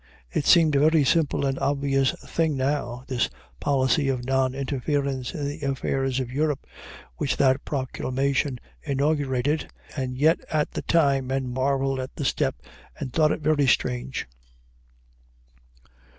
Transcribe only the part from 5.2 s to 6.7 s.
in the affairs of Europe